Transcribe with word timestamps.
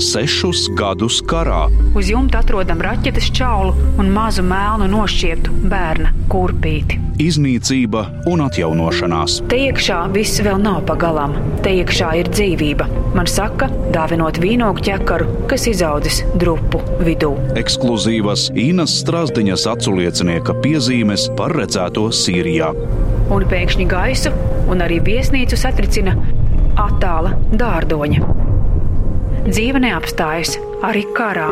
sešus 0.00 0.66
gadus 0.78 1.20
karā. 1.26 1.68
Uz 1.94 2.10
jumta 2.10 2.40
atrodam 2.42 2.82
raķetes 2.82 3.30
čaulu 3.34 3.74
un 4.00 4.10
mazu 4.14 4.42
melnu 4.46 4.88
nošķirtu 4.90 5.54
bērna 5.70 6.12
kurpīti. 6.32 7.00
Iznīcība 7.22 8.02
un 8.26 8.42
atjaunošanās. 8.42 9.36
Te 9.50 9.60
iekšā 9.68 10.00
viss 10.14 10.42
vēl 10.42 10.58
nav 10.62 10.80
pagalām. 10.88 11.36
Te 11.62 11.70
iekšā 11.78 12.10
ir 12.18 12.30
dzīvība. 12.32 12.88
Man 13.14 13.30
saka, 13.30 13.68
dāvinot 13.94 14.40
vīnogu 14.42 14.82
ķekaru, 14.88 15.28
kas 15.50 15.68
izaudzis 15.70 16.24
drupu 16.40 16.82
vidū. 17.06 17.30
Ekskluzīvas 17.60 18.48
Inas 18.58 18.98
Strasdiņas 19.04 19.68
aculiecinieka 19.76 20.58
piezīmes 20.64 21.28
par 21.38 21.54
redzēto 21.54 22.08
Sīrijā. 22.10 22.72
Un 23.34 23.46
pēkšņi 23.50 23.86
gaisu 23.88 24.34
un 24.70 24.82
arī 24.84 24.98
viesnīcu 25.06 25.58
satricina 25.60 26.18
attāla 26.82 27.36
dārdoņa. 27.54 28.43
Dzīve 29.44 29.76
neapstājas 29.76 30.54
arī 30.80 31.02
karā. 31.12 31.50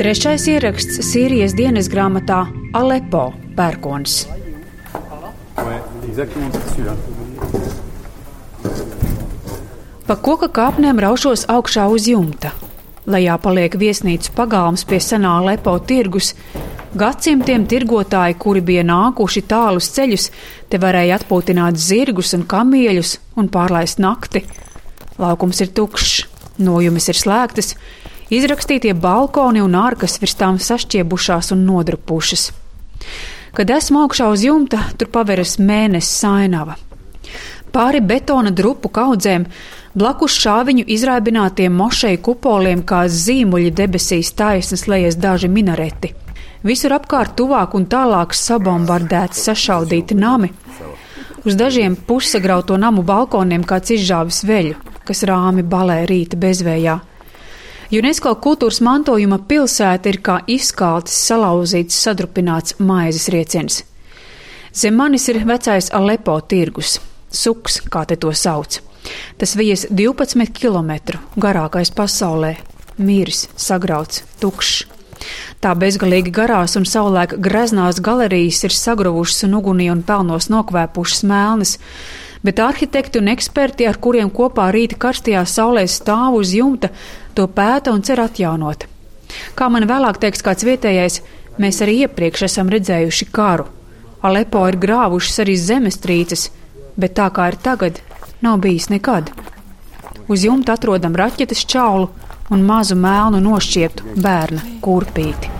Trešais 0.00 0.46
ieraksts 0.48 1.02
Sīrijas 1.04 1.52
dienas 1.58 1.90
grāmatā 1.92 2.46
Alepo 2.72 3.26
pērkons. 3.58 4.16
Pa 10.08 10.16
koka 10.24 10.48
kāpnēm 10.48 11.04
raušos 11.04 11.44
augšā 11.52 11.84
uz 11.92 12.08
jumta. 12.08 12.56
Lejā 13.04 13.36
paliek 13.44 13.76
viesnīcu 13.76 14.32
pagalms 14.40 14.88
pie 14.88 15.04
senā 15.04 15.36
Alepo 15.42 15.76
tirgus. 15.84 16.32
Gadsimtiem 16.94 17.64
tirgotāji, 17.66 18.36
kuri 18.38 18.60
bija 18.62 18.84
nākuši 18.86 19.42
tālus 19.50 19.88
ceļus, 19.96 20.28
te 20.70 20.78
varēja 20.78 21.18
atpūtināt 21.18 21.80
zirgus 21.80 22.34
un 22.38 22.46
kamieļus 22.46 23.16
un 23.40 23.50
pārlaist 23.50 23.98
nakti. 23.98 24.44
Laukums 25.18 25.60
ir 25.64 25.72
tukšs, 25.74 26.14
nojumes 26.62 27.10
ir 27.10 27.18
slēgtas, 27.18 27.74
Izrakstītie 28.32 28.94
balkoni 28.96 29.60
un 29.60 29.74
ārkas 29.76 30.16
virs 30.22 30.34
tām 30.40 30.56
sašķiebušās 30.56 31.52
un 31.52 31.66
nodrupušas. 31.68 32.48
Kad 33.54 33.70
esmu 33.70 34.00
augšā 34.06 34.30
uz 34.32 34.46
jumta, 34.46 34.80
tur 34.98 35.10
paveras 35.12 35.58
mēnesis 35.60 36.22
sainava. 36.24 36.78
Pāri 37.74 38.00
betona 38.00 38.50
drupu 38.54 38.88
kaudzēm, 38.88 39.44
blakus 39.94 40.38
šāviņu 40.40 40.86
izraibinātiem 40.96 41.74
mošeju 41.76 42.22
kupoliem, 42.24 42.82
kā 42.82 43.04
zīmuļi 43.10 43.74
debesīs 43.76 44.32
taisnas 44.38 44.88
lejas 44.88 45.20
daži 45.20 45.50
minareti. 45.52 46.14
Visur 46.64 46.94
apkārt 46.96 47.34
tuvāk 47.36 47.74
un 47.76 47.84
tālāk 47.92 48.32
sabombardēti, 48.32 49.36
sašaudīti 49.36 50.16
nami. 50.16 50.48
Uz 51.44 51.58
dažiem 51.60 51.96
pussagrauto 52.08 52.78
namu 52.80 53.02
balkoniem 53.04 53.66
kāds 53.68 53.92
izžāvis 53.98 54.40
veļu, 54.48 54.78
kas 55.04 55.26
rāmi 55.28 55.60
balē 55.60 56.04
rīta 56.08 56.38
bezvējā. 56.40 56.94
UNESCO 57.92 58.32
kultūras 58.40 58.80
mantojuma 58.80 59.42
pilsēta 59.44 60.08
ir 60.08 60.22
kā 60.24 60.38
izkaltis, 60.48 61.18
salauzīts, 61.28 61.98
sadrupināts 62.00 62.78
maizes 62.80 63.28
rieciens. 63.34 63.82
Zem 64.74 64.96
manis 64.96 65.28
ir 65.28 65.42
vecais 65.44 65.92
Alepo 65.92 66.38
tirgus, 66.48 66.96
suks, 67.28 67.82
kā 67.92 68.06
te 68.08 68.16
to 68.16 68.32
sauc. 68.32 68.80
Tas 69.36 69.52
vies 69.60 69.84
12 69.92 70.48
km 70.56 71.20
garākais 71.36 71.92
pasaulē, 71.92 72.56
miris, 72.96 73.50
sagrauts, 73.54 74.24
tukšs. 74.40 74.86
Tā 75.60 75.74
bezgalīgi 75.78 76.32
garās 76.34 76.76
un 76.78 76.86
savulaik 76.88 77.36
greznās 77.40 78.00
galerijas 78.04 78.64
ir 78.66 78.74
sagruvušas 78.76 79.46
un 79.48 79.58
ugunī 79.60 79.90
un 79.92 80.02
pelnos 80.06 80.50
nokvēpušas 80.52 81.24
melnas, 81.28 81.78
bet 82.44 82.60
arhitekti 82.60 83.20
un 83.22 83.30
eksperti, 83.32 83.86
ar 83.88 83.96
kuriem 83.96 84.30
kopā 84.30 84.68
rīta 84.74 84.98
karstajā 85.00 85.44
saulē 85.48 85.86
stāv 85.88 86.36
uz 86.40 86.52
jumta, 86.56 86.90
to 87.34 87.46
pēta 87.48 87.94
un 87.94 88.04
cer 88.04 88.20
atjaunot. 88.20 88.84
Kā 89.56 89.70
man 89.72 89.88
vēlāk 89.88 90.20
teiks 90.20 90.44
kāds 90.44 90.66
vietējais, 90.68 91.22
mēs 91.58 91.80
arī 91.84 92.04
iepriekš 92.04 92.44
esam 92.48 92.68
redzējuši 92.72 93.30
karu. 93.32 93.66
Alepo 94.24 94.62
ir 94.68 94.78
grāvušas 94.80 95.42
arī 95.44 95.56
zemestrīces, 95.60 96.50
bet 96.96 97.16
tā 97.18 97.30
kā 97.34 97.48
ir 97.52 97.58
tagad, 97.60 98.00
nav 98.44 98.60
bijis 98.64 98.90
nekad. 98.92 99.32
Uz 100.28 100.44
jumta 100.44 100.76
atrodam 100.78 101.16
raķetes 101.16 101.66
čaulu 101.68 102.08
un 102.52 102.64
mazu 102.68 102.96
melnu 102.98 103.40
nošķirtu 103.44 104.16
bērna 104.20 104.64
kurpīti. 104.84 105.52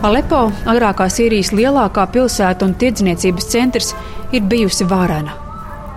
Alepo, 0.00 0.46
agrākā 0.64 1.10
Sīrijas 1.12 1.50
lielākā 1.52 2.06
pilsēta 2.08 2.64
un 2.64 2.72
tirdzniecības 2.80 3.48
centrs, 3.52 3.90
ir 4.32 4.46
bijusi 4.48 4.86
varena. 4.88 5.34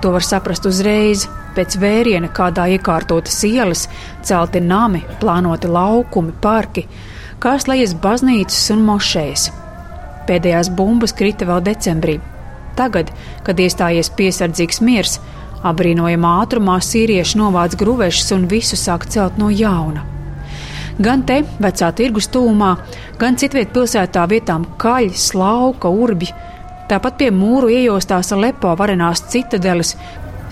To 0.04 0.12
var 0.12 0.26
saprast 0.28 0.68
uzreiz. 0.68 1.24
Pēc 1.54 1.78
vēriena, 1.80 2.28
kādā 2.34 2.66
iekārtotas 2.74 3.38
ielas, 3.48 3.86
celti 4.26 4.60
nami, 4.60 5.04
plānoti 5.22 5.70
laukumi, 5.70 6.34
parki, 6.42 6.88
kā 7.40 7.56
slēdzas 7.62 7.94
baznīcas 8.04 8.72
un 8.74 8.88
mošejas. 8.90 9.52
Pēdējās 10.28 10.72
bumbas 10.78 11.14
krita 11.18 11.48
vēl 11.50 11.64
decembrī. 11.66 12.20
Tagad, 12.78 13.12
kad 13.46 13.60
iestājies 13.60 14.10
piesardzīgs 14.18 14.82
miers, 14.82 15.20
abrīnojamā 15.68 16.32
ātrumā 16.44 16.80
sīrieši 16.84 17.40
novāc 17.40 17.78
gruvešus 17.80 18.34
un 18.38 18.48
visu 18.52 18.80
sāk 18.80 19.06
celt 19.14 19.38
no 19.42 19.52
jauna. 19.54 20.08
Gan 21.02 21.24
te, 21.26 21.40
vecā 21.62 21.90
tirgus 21.98 22.28
tūmā, 22.34 22.74
gan 23.22 23.38
citviet 23.42 23.72
pilsētā 23.74 24.26
vietām 24.30 24.68
kaļi, 24.82 25.14
slauka, 25.18 25.90
urbi. 25.90 26.30
Tāpat 26.90 27.18
pie 27.18 27.30
mūru 27.34 27.72
iejostās 27.74 28.30
lepo 28.38 28.76
varenās 28.78 29.24
citadeles. 29.34 29.96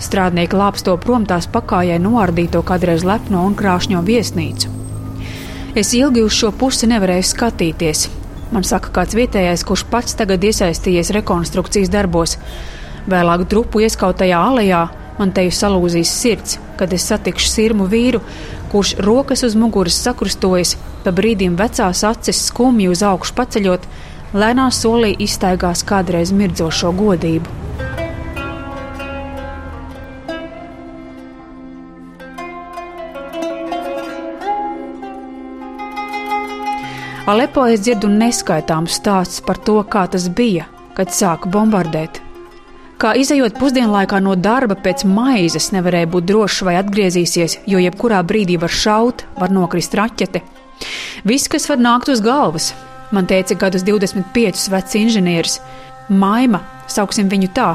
Strādnieki 0.02 0.58
lāpsto 0.58 0.96
prom 0.98 1.28
tās 1.30 1.46
pakājai 1.46 2.00
noardīto 2.02 2.64
kādreiz 2.66 3.04
lepno 3.06 3.44
un 3.46 3.54
krāšņo 3.54 4.02
viesnīcu. 4.02 4.72
Es 5.78 5.94
ilgi 5.94 6.24
uz 6.26 6.34
šo 6.36 6.50
pusi 6.58 6.90
nevarēju 6.90 7.28
skatīties. 7.30 8.08
Man 8.52 8.66
saka 8.68 8.90
kāds 8.92 9.16
vietējais, 9.16 9.64
kurš 9.64 9.86
pats 9.88 10.16
tagad 10.18 10.42
iesaistījies 10.44 11.12
rekonstrukcijas 11.16 11.88
darbos. 11.92 12.36
Vēlāk 13.08 13.46
drupu 13.48 13.80
ieskautajā 13.82 14.40
alejā 14.50 14.82
man 15.18 15.32
teju 15.32 15.54
salūzīs 15.56 16.12
sirds, 16.12 16.58
kad 16.76 16.92
es 16.92 17.06
satikšu 17.08 17.48
sirmu 17.48 17.88
vīru, 17.88 18.20
kurš 18.72 18.94
rokas 19.04 19.44
uz 19.48 19.56
muguras 19.58 19.96
sakrustojas, 20.04 20.76
pa 21.04 21.12
brīdim 21.16 21.56
vecās 21.58 22.04
acis 22.08 22.44
skumji 22.48 22.90
uz 22.92 23.02
augšu 23.06 23.36
paceļot, 23.40 23.88
lēnā 24.36 24.68
solī 24.72 25.14
iztaigās 25.26 25.84
kādreiz 25.88 26.32
mirdzošo 26.36 26.92
godību. 26.96 27.71
Alepo 37.26 37.68
es 37.70 37.84
dzirdu 37.84 38.10
neskaitāmus 38.10 38.98
stāstus 38.98 39.44
par 39.46 39.60
to, 39.62 39.78
kā 39.86 40.08
tas 40.10 40.26
bija, 40.28 40.66
kad 40.96 41.14
sāka 41.14 41.50
bombardēt 41.50 42.22
Kā 43.02 43.16
izējot 43.18 43.56
pusdienlaikā 43.58 44.20
no 44.22 44.36
darba 44.38 44.76
pēc 44.78 45.00
maizes, 45.10 45.72
nevarēja 45.74 46.06
būt 46.12 46.26
drošs, 46.28 46.60
vai 46.68 46.76
atgriezīsies, 46.78 47.56
jo 47.66 47.80
jebkurā 47.82 48.20
brīdī 48.22 48.60
var 48.62 48.70
šaut, 48.70 49.24
var 49.40 49.50
nokrist 49.50 49.96
raķete. 49.98 50.38
Viss, 51.26 51.50
kas 51.50 51.66
var 51.66 51.82
nākt 51.82 52.12
uz 52.12 52.22
galvas, 52.22 52.68
man 53.10 53.26
teica 53.26 53.56
gadus 53.58 53.82
25 53.88 54.70
vecs 54.70 54.94
inženieris. 55.00 55.58
Maima, 56.14 56.60
sauksim 56.86 57.26
viņu 57.32 57.48
tā, 57.56 57.72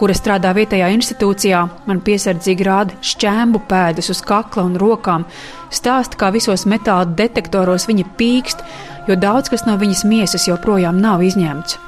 kura 0.00 0.16
strādā 0.16 0.54
vietējā 0.56 0.88
institūcijā, 0.96 1.60
man 1.84 2.00
piesardzīgi 2.06 2.64
rāda 2.64 2.96
šķēmu 3.04 3.60
pēdas 3.68 4.08
uz 4.14 4.24
kakla 4.24 4.64
un 4.64 4.80
rokām, 4.80 5.28
stāsta, 5.68 6.16
kā 6.16 6.32
visos 6.32 6.64
metāla 6.64 7.04
detektoros 7.20 7.84
viņa 7.90 8.08
pīkst, 8.16 8.64
jo 9.08 9.16
daudz 9.16 9.52
kas 9.52 9.66
no 9.66 9.76
viņas 9.80 10.04
miesas 10.08 10.48
joprojām 10.48 11.00
nav 11.00 11.22
izņemts. 11.24 11.78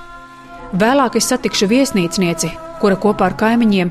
Vēlāk 0.72 1.18
es 1.20 1.28
satikšu 1.28 1.68
viesnīcnieci, 1.68 2.52
kura 2.80 2.96
kopā 2.96 3.28
ar 3.28 3.36
kaimiņiem 3.40 3.90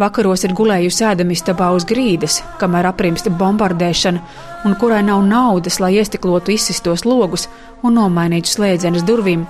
vakaros 0.00 0.44
ir 0.46 0.54
gulējusi 0.56 1.04
ēdamistabā 1.10 1.68
uz 1.76 1.84
grīdas, 1.88 2.40
kamēr 2.60 2.88
aprimsta 2.88 3.30
bombardēšana, 3.30 4.22
un 4.64 4.76
kurai 4.80 5.02
nav 5.04 5.24
naudas, 5.26 5.78
lai 5.82 5.94
iestiklotu 5.98 6.54
izsistos 6.54 7.04
logus 7.04 7.48
un 7.82 7.98
nomainītu 7.98 8.54
slēdzenes 8.54 9.04
durvīm, 9.08 9.44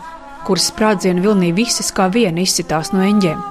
kuras 0.46 0.68
sprādzienu 0.72 1.22
vilnī 1.22 1.52
visas 1.54 1.92
kā 1.94 2.08
viena 2.12 2.42
izsitās 2.42 2.92
no 2.92 3.04
eņģiem. 3.06 3.44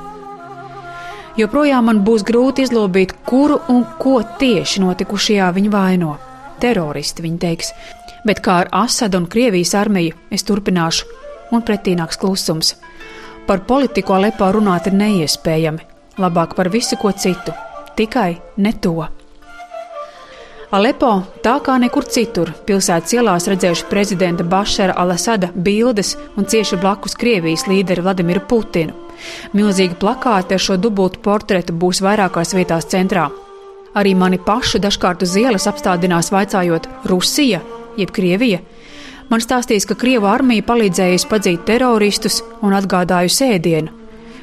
Joprojām 1.39 1.87
man 1.87 2.01
būs 2.03 2.25
grūti 2.27 2.65
izlobīt, 2.67 3.15
kuru 3.25 3.61
un 3.71 3.85
ko 4.01 4.19
tieši 4.39 4.83
notikušajā 4.83 5.47
viņa 5.55 5.71
vaino. 5.71 6.17
Teroristi, 6.61 7.25
viņa 7.25 7.41
teiks, 7.41 7.71
bet 8.27 8.41
kā 8.45 8.61
ar 8.63 8.71
Asadu 8.83 9.21
un 9.21 9.29
Krievijas 9.31 9.73
armiju 9.77 10.17
es 10.31 10.45
turpināšu, 10.47 11.07
un 11.51 11.63
pretī 11.67 11.95
nāks 11.97 12.19
klusums. 12.21 12.75
Par 13.47 13.65
politiku 13.67 14.13
Alepo 14.15 14.51
runāt 14.53 14.87
ir 14.87 14.95
neiespējami, 14.99 15.87
labāk 16.21 16.55
par 16.55 16.69
visu 16.69 16.99
ko 17.01 17.11
citu, 17.11 17.55
tikai 17.97 18.35
ne 18.57 18.73
to. 18.79 19.01
Alepo, 20.71 21.09
tā 21.43 21.57
kā 21.59 21.73
nekur 21.83 22.05
citur, 22.07 22.53
pilsētas 22.63 23.11
ielās 23.17 23.47
redzējuši 23.51 23.89
prezidenta 23.89 24.45
Bašara 24.47 24.95
Alasada 25.03 25.49
bildes 25.51 26.13
un 26.39 26.47
cieši 26.47 26.79
blakus 26.79 27.17
Krievijas 27.19 27.65
līderi 27.67 28.05
Vladimiru 28.05 28.45
Putinu. 28.47 28.95
Milzīgi 29.51 29.99
plakāti 29.99 30.55
ar 30.55 30.63
šo 30.63 30.79
dubultu 30.79 31.19
portretu 31.25 31.75
būs 31.75 31.99
vairākās 32.05 32.55
vietās 32.55 32.87
centrā. 32.87 33.27
Arī 33.95 34.13
mani 34.15 34.39
pašu 34.39 34.79
dažkārt 34.79 35.23
uz 35.25 35.35
ielas 35.35 35.67
apstādinās 35.67 36.31
vaicājot 36.31 36.87
Rusija, 37.11 37.59
jeb 37.99 38.11
Krievija. 38.15 38.61
Man 39.31 39.43
stāstīs, 39.43 39.87
ka 39.87 39.95
Krievu 39.99 40.27
armija 40.31 40.63
palīdzējusi 40.67 41.27
padzīt 41.31 41.65
teroristus 41.67 42.41
un 42.63 42.75
atgādājusi 42.75 43.49
ēdienu. 43.55 43.91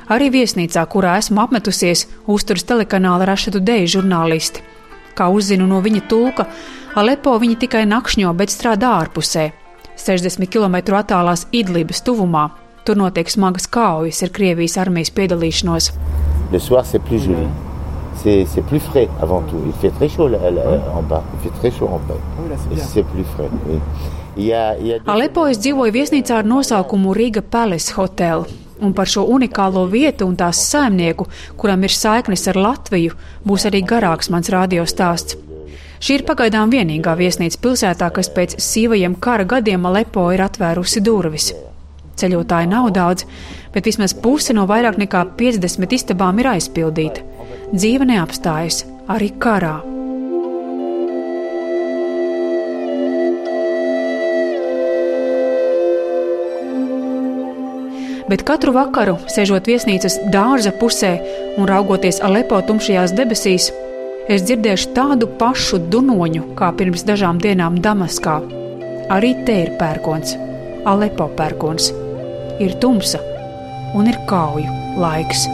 Arī 0.09 0.31
viesnīcā, 0.33 0.85
kurā 0.89 1.19
esmu 1.21 1.43
apmetusies, 1.43 2.07
uzturas 2.27 2.65
telekanāla 2.69 3.29
Rašadu 3.29 3.61
Deju 3.61 3.91
žurnālisti. 3.99 4.65
Kā 5.17 5.29
uzzinu 5.33 5.67
no 5.69 5.81
viņa 5.85 6.05
tulka, 6.09 6.49
Alepo 6.97 7.35
viņi 7.41 7.59
tikai 7.65 7.85
nakšņo, 7.89 8.33
bet 8.37 8.53
strādā 8.53 8.95
ārpusē. 9.03 9.51
60 10.01 10.49
km 10.49 10.97
attālās 10.97 11.47
Idlibas 11.53 12.01
tuvumā. 12.07 12.49
Tur 12.85 12.97
notiek 12.97 13.29
smagas 13.29 13.69
kaujas 13.69 14.23
ar 14.25 14.33
Krievijas 14.33 14.79
armijas 14.81 15.13
piedalīšanos. 15.13 15.93
C'est 16.53 17.03
plus 17.05 17.27
joli. 17.27 17.68
C'est, 18.23 18.47
c'est 18.47 18.63
plus 18.63 18.81
frais 18.81 19.09
avant 19.23 19.43
tout. 19.43 19.61
Il 19.65 19.73
fait 19.73 19.91
très 19.91 20.09
chaud 20.09 20.29
là, 20.29 20.51
là, 20.51 20.63
en 20.95 21.03
bas. 21.03 21.23
Il 21.35 21.41
fait 21.51 21.57
très 21.59 21.71
chaud 21.71 21.89
en 21.89 22.01
bas. 22.09 22.21
Et 22.73 22.77
c'est 22.77 23.05
plus 23.05 23.25
frais. 23.25 23.49
Oui. 23.69 23.79
Il 24.37 24.45
y 24.45 24.53
a, 24.53 24.79
il 24.79 24.87
y 24.87 24.93
a 24.95 24.99
Alepo 25.11 25.49
es 25.51 25.59
dzīvoju 25.59 25.91
viesnīcā 25.91 26.37
ar 26.39 26.47
nosaukumu 26.47 27.11
Riga 27.17 27.43
Palace 27.43 27.97
Hotel. 27.97 28.45
Un 28.81 28.93
par 28.95 29.11
šo 29.11 29.25
unikālo 29.35 29.83
vietu 29.91 30.29
un 30.31 30.37
tās 30.39 30.61
saimnieku, 30.71 31.27
kuram 31.59 31.83
ir 31.83 31.91
saiknes 31.91 32.47
ar 32.47 32.61
Latviju, 32.63 33.17
būs 33.43 33.67
arī 33.67 33.83
garāks 33.83 34.31
mans 34.31 34.51
radiostāsts. 34.55 35.35
Šī 35.99 36.21
ir 36.21 36.27
pagaidām 36.29 36.71
vienīgā 36.71 37.17
viesnīca 37.19 37.59
pilsētā, 37.65 38.13
kas 38.15 38.31
pēc 38.31 38.61
sīvajiem 38.63 39.19
kara 39.19 39.43
gadiem 39.43 39.91
Alepo 39.91 40.29
ir 40.31 40.45
atvērusi 40.47 41.03
durvis. 41.03 41.51
Ceļotāji 42.19 42.71
nav 42.71 42.91
daudz, 42.95 43.27
bet 43.75 43.87
vismaz 43.87 44.15
puse 44.15 44.57
no 44.57 44.67
vairāk 44.71 44.99
nekā 44.99 45.25
50 45.39 45.95
istabām 46.01 46.41
ir 46.43 46.51
aizpildīta. 46.57 47.23
Dzīve 47.75 48.09
neapstājas 48.09 48.83
arī 49.13 49.31
karā. 49.39 49.77
Bet 58.29 58.43
katru 58.45 58.75
vakaru, 58.77 59.15
sēžot 59.33 59.69
viesnīcas 59.71 60.19
dārza 60.33 60.75
pusē 60.77 61.15
un 61.57 61.69
raugoties 61.69 62.21
Alepo 62.25 62.59
tumšajās 62.61 63.15
debesīs, 63.17 63.71
es 64.29 64.45
dzirdēšu 64.45 64.93
tādu 64.97 65.31
pašu 65.41 65.81
dunoņu 65.89 66.51
kā 66.59 66.69
pirms 66.77 67.07
dažām 67.09 67.41
dienām 67.41 67.81
Damaskā. 67.85 68.37
Arī 69.17 69.33
te 69.49 69.63
ir 69.63 69.73
pērkons, 69.81 70.37
Alepo 70.85 71.31
pērkons. 71.41 72.08
Ir 72.59 72.75
tumsa 72.83 73.21
un 73.95 74.09
ir 74.11 74.19
kauju 74.27 74.73
laiks. 74.99 75.47